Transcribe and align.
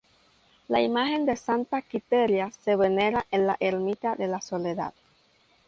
La 0.67 0.81
imagen 0.81 1.27
de 1.27 1.35
Santa 1.35 1.83
Quiteria 1.83 2.49
se 2.49 2.75
venera 2.75 3.27
en 3.29 3.45
la 3.45 3.55
ermita 3.59 4.15
de 4.15 4.25
la 4.27 4.41
Soledad. 4.41 4.95